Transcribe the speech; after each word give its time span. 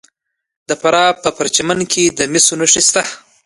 د 0.69 0.71
فراه 0.81 1.11
په 1.23 1.29
پرچمن 1.37 1.79
کې 1.91 2.03
د 2.17 2.19
مسو 2.31 2.53
نښې 2.59 2.81
شته. 2.87 3.01